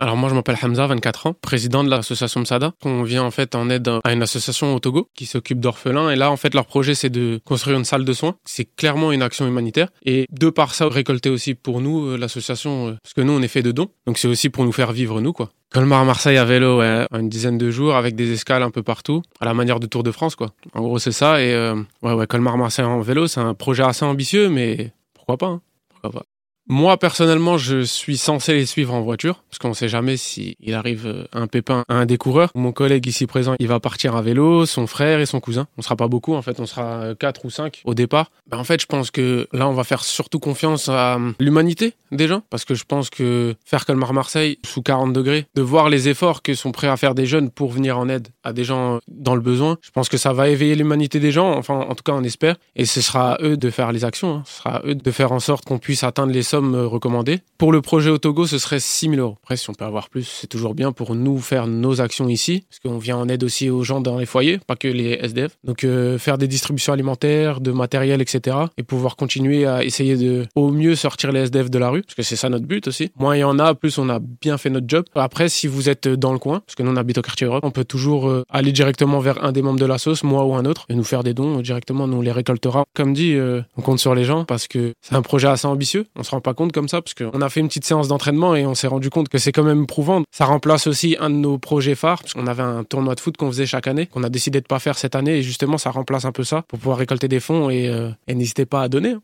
Alors 0.00 0.16
moi 0.16 0.30
je 0.30 0.34
m'appelle 0.34 0.56
Hamza, 0.62 0.86
24 0.86 1.26
ans, 1.26 1.34
président 1.34 1.82
de 1.82 1.90
l'association 1.90 2.40
Msada. 2.40 2.72
On 2.84 3.02
vient 3.02 3.24
en 3.24 3.32
fait 3.32 3.56
en 3.56 3.68
aide 3.68 3.90
à 4.04 4.12
une 4.12 4.22
association 4.22 4.72
au 4.72 4.78
Togo 4.78 5.08
qui 5.16 5.26
s'occupe 5.26 5.58
d'orphelins 5.58 6.10
et 6.10 6.14
là 6.14 6.30
en 6.30 6.36
fait 6.36 6.54
leur 6.54 6.66
projet 6.66 6.94
c'est 6.94 7.10
de 7.10 7.40
construire 7.44 7.76
une 7.76 7.84
salle 7.84 8.04
de 8.04 8.12
soins. 8.12 8.36
C'est 8.44 8.64
clairement 8.64 9.10
une 9.10 9.22
action 9.22 9.48
humanitaire 9.48 9.88
et 10.04 10.26
de 10.30 10.50
par 10.50 10.74
ça 10.76 10.88
récolter 10.88 11.30
aussi 11.30 11.54
pour 11.54 11.80
nous 11.80 12.10
euh, 12.10 12.16
l'association 12.16 12.88
euh, 12.88 12.96
parce 13.02 13.12
que 13.12 13.22
nous 13.22 13.32
on 13.32 13.42
est 13.42 13.48
fait 13.48 13.62
de 13.62 13.72
dons. 13.72 13.88
Donc 14.06 14.18
c'est 14.18 14.28
aussi 14.28 14.50
pour 14.50 14.64
nous 14.64 14.70
faire 14.70 14.92
vivre 14.92 15.20
nous 15.20 15.32
quoi. 15.32 15.50
Colmar 15.72 16.04
Marseille 16.04 16.36
à 16.36 16.44
vélo 16.44 16.78
ouais, 16.78 17.04
une 17.12 17.28
dizaine 17.28 17.58
de 17.58 17.68
jours 17.72 17.96
avec 17.96 18.14
des 18.14 18.32
escales 18.32 18.62
un 18.62 18.70
peu 18.70 18.84
partout 18.84 19.22
à 19.40 19.46
la 19.46 19.52
manière 19.54 19.80
de 19.80 19.88
Tour 19.88 20.04
de 20.04 20.12
France 20.12 20.36
quoi. 20.36 20.52
En 20.74 20.82
gros 20.82 21.00
c'est 21.00 21.10
ça 21.10 21.42
et 21.42 21.52
euh, 21.52 21.74
ouais 22.02 22.12
ouais 22.12 22.28
Colmar 22.28 22.56
Marseille 22.56 22.84
en 22.84 23.00
vélo 23.00 23.26
c'est 23.26 23.40
un 23.40 23.54
projet 23.54 23.82
assez 23.82 24.04
ambitieux 24.04 24.48
mais 24.48 24.92
pourquoi 25.12 25.36
pas 25.36 25.46
hein 25.46 25.60
pourquoi 25.88 26.20
pas. 26.20 26.26
Moi, 26.70 26.98
personnellement, 26.98 27.56
je 27.56 27.80
suis 27.80 28.18
censé 28.18 28.52
les 28.52 28.66
suivre 28.66 28.92
en 28.92 29.00
voiture, 29.00 29.42
parce 29.48 29.58
qu'on 29.58 29.70
ne 29.70 29.74
sait 29.74 29.88
jamais 29.88 30.18
s'il 30.18 30.74
arrive 30.74 31.06
euh, 31.06 31.24
un 31.32 31.46
pépin 31.46 31.82
à 31.88 31.94
un 31.94 32.04
des 32.04 32.18
coureurs. 32.18 32.50
Mon 32.54 32.72
collègue 32.72 33.06
ici 33.06 33.26
présent, 33.26 33.54
il 33.58 33.68
va 33.68 33.80
partir 33.80 34.14
à 34.16 34.20
vélo, 34.20 34.66
son 34.66 34.86
frère 34.86 35.18
et 35.18 35.24
son 35.24 35.40
cousin. 35.40 35.66
On 35.78 35.82
sera 35.82 35.96
pas 35.96 36.08
beaucoup, 36.08 36.34
en 36.34 36.42
fait, 36.42 36.60
on 36.60 36.66
sera 36.66 36.82
euh, 36.82 37.14
quatre 37.14 37.46
ou 37.46 37.50
cinq 37.50 37.80
au 37.86 37.94
départ. 37.94 38.30
Ben, 38.50 38.58
en 38.58 38.64
fait, 38.64 38.82
je 38.82 38.86
pense 38.86 39.10
que 39.10 39.48
là, 39.54 39.66
on 39.66 39.72
va 39.72 39.82
faire 39.82 40.04
surtout 40.04 40.40
confiance 40.40 40.90
à 40.90 41.14
euh, 41.14 41.32
l'humanité 41.40 41.94
des 42.12 42.28
gens, 42.28 42.42
parce 42.50 42.66
que 42.66 42.74
je 42.74 42.84
pense 42.84 43.08
que 43.08 43.54
faire 43.64 43.86
Colmar-Marseille 43.86 44.58
sous 44.62 44.82
40 44.82 45.14
degrés, 45.14 45.46
de 45.54 45.62
voir 45.62 45.88
les 45.88 46.10
efforts 46.10 46.42
que 46.42 46.52
sont 46.52 46.72
prêts 46.72 46.88
à 46.88 46.98
faire 46.98 47.14
des 47.14 47.24
jeunes 47.24 47.50
pour 47.50 47.72
venir 47.72 47.98
en 47.98 48.10
aide 48.10 48.28
à 48.44 48.52
des 48.52 48.64
gens 48.64 49.00
dans 49.08 49.34
le 49.34 49.40
besoin, 49.40 49.78
je 49.80 49.90
pense 49.90 50.10
que 50.10 50.18
ça 50.18 50.34
va 50.34 50.50
éveiller 50.50 50.74
l'humanité 50.74 51.18
des 51.18 51.32
gens, 51.32 51.50
enfin, 51.56 51.86
en 51.88 51.94
tout 51.94 52.04
cas, 52.04 52.12
on 52.12 52.24
espère. 52.24 52.56
Et 52.76 52.84
ce 52.84 53.00
sera 53.00 53.36
à 53.36 53.42
eux 53.42 53.56
de 53.56 53.70
faire 53.70 53.90
les 53.90 54.04
actions, 54.04 54.36
hein. 54.36 54.42
ce 54.44 54.58
sera 54.58 54.76
à 54.76 54.86
eux 54.86 54.94
de 54.94 55.10
faire 55.10 55.32
en 55.32 55.40
sorte 55.40 55.64
qu'on 55.64 55.78
puisse 55.78 56.04
atteindre 56.04 56.32
les 56.32 56.42
sommes 56.58 56.74
recommandées. 56.74 57.40
Pour 57.56 57.72
le 57.72 57.80
projet 57.80 58.10
au 58.10 58.18
Togo, 58.18 58.46
ce 58.46 58.58
serait 58.58 58.80
6 58.80 59.10
000 59.10 59.20
euros. 59.20 59.36
Après, 59.42 59.56
si 59.56 59.70
on 59.70 59.74
peut 59.74 59.84
avoir 59.84 60.08
plus, 60.08 60.24
c'est 60.24 60.46
toujours 60.46 60.74
bien 60.74 60.92
pour 60.92 61.14
nous 61.14 61.38
faire 61.38 61.66
nos 61.66 62.00
actions 62.00 62.28
ici, 62.28 62.64
parce 62.68 62.80
qu'on 62.80 62.98
vient 62.98 63.16
en 63.16 63.28
aide 63.28 63.44
aussi 63.44 63.70
aux 63.70 63.84
gens 63.84 64.00
dans 64.00 64.18
les 64.18 64.26
foyers, 64.26 64.58
pas 64.66 64.76
que 64.76 64.88
les 64.88 65.18
SDF. 65.22 65.56
Donc, 65.64 65.84
euh, 65.84 66.18
faire 66.18 66.38
des 66.38 66.48
distributions 66.48 66.92
alimentaires, 66.92 67.60
de 67.60 67.70
matériel, 67.70 68.20
etc. 68.20 68.56
Et 68.76 68.82
pouvoir 68.82 69.16
continuer 69.16 69.66
à 69.66 69.84
essayer 69.84 70.16
de, 70.16 70.46
au 70.56 70.70
mieux, 70.70 70.96
sortir 70.96 71.30
les 71.32 71.40
SDF 71.40 71.70
de 71.70 71.78
la 71.78 71.90
rue, 71.90 72.02
parce 72.02 72.14
que 72.14 72.22
c'est 72.22 72.36
ça 72.36 72.48
notre 72.48 72.66
but 72.66 72.88
aussi. 72.88 73.10
Moins 73.18 73.36
il 73.36 73.40
y 73.40 73.44
en 73.44 73.58
a, 73.58 73.74
plus 73.74 73.98
on 73.98 74.08
a 74.08 74.18
bien 74.18 74.58
fait 74.58 74.70
notre 74.70 74.88
job. 74.88 75.04
Après, 75.14 75.48
si 75.48 75.66
vous 75.66 75.88
êtes 75.88 76.08
dans 76.08 76.32
le 76.32 76.38
coin, 76.38 76.60
parce 76.60 76.74
que 76.74 76.82
nous 76.82 76.90
on 76.90 76.96
habite 76.96 77.18
au 77.18 77.22
quartier 77.22 77.46
Europe, 77.46 77.64
on 77.64 77.70
peut 77.70 77.84
toujours 77.84 78.28
euh, 78.28 78.44
aller 78.50 78.72
directement 78.72 79.20
vers 79.20 79.44
un 79.44 79.52
des 79.52 79.62
membres 79.62 79.78
de 79.78 79.86
la 79.86 79.98
sauce, 79.98 80.24
moi 80.24 80.44
ou 80.44 80.54
un 80.54 80.64
autre, 80.64 80.86
et 80.88 80.94
nous 80.94 81.04
faire 81.04 81.22
des 81.22 81.34
dons 81.34 81.60
directement. 81.60 82.06
Nous 82.08 82.16
on 82.16 82.22
les 82.22 82.32
récoltera. 82.32 82.84
Comme 82.94 83.12
dit, 83.12 83.34
euh, 83.34 83.62
on 83.76 83.82
compte 83.82 84.00
sur 84.00 84.14
les 84.14 84.24
gens 84.24 84.44
parce 84.44 84.66
que 84.66 84.92
c'est 85.02 85.14
un 85.14 85.22
projet 85.22 85.48
assez 85.48 85.66
ambitieux. 85.66 86.06
On 86.16 86.22
se 86.22 86.30
rend 86.30 86.40
pas 86.40 86.47
compte 86.54 86.72
comme 86.72 86.88
ça 86.88 87.00
parce 87.02 87.14
qu'on 87.14 87.40
a 87.40 87.48
fait 87.48 87.60
une 87.60 87.68
petite 87.68 87.84
séance 87.84 88.08
d'entraînement 88.08 88.54
et 88.54 88.66
on 88.66 88.74
s'est 88.74 88.86
rendu 88.86 89.10
compte 89.10 89.28
que 89.28 89.38
c'est 89.38 89.52
quand 89.52 89.62
même 89.62 89.86
prouvant. 89.86 90.22
Ça 90.30 90.44
remplace 90.44 90.86
aussi 90.86 91.16
un 91.20 91.30
de 91.30 91.36
nos 91.36 91.58
projets 91.58 91.94
phares 91.94 92.20
parce 92.22 92.34
qu'on 92.34 92.46
avait 92.46 92.62
un 92.62 92.84
tournoi 92.84 93.14
de 93.14 93.20
foot 93.20 93.36
qu'on 93.36 93.48
faisait 93.48 93.66
chaque 93.66 93.86
année, 93.86 94.06
qu'on 94.06 94.22
a 94.24 94.28
décidé 94.28 94.60
de 94.60 94.66
pas 94.66 94.78
faire 94.78 94.98
cette 94.98 95.14
année 95.14 95.38
et 95.38 95.42
justement 95.42 95.78
ça 95.78 95.90
remplace 95.90 96.24
un 96.24 96.32
peu 96.32 96.44
ça 96.44 96.62
pour 96.68 96.78
pouvoir 96.78 96.98
récolter 96.98 97.28
des 97.28 97.40
fonds 97.40 97.70
et, 97.70 97.88
euh, 97.88 98.10
et 98.26 98.34
n'hésitez 98.34 98.66
pas 98.66 98.82
à 98.82 98.88
donner. 98.88 99.10
hein. 99.10 99.16